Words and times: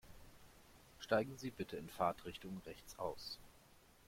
Steigen 0.97 1.37
Sie 1.37 1.51
bitte 1.51 1.77
in 1.77 1.87
Fahrtrichtung 1.87 2.59
rechts 2.65 2.97
aus. 2.97 3.37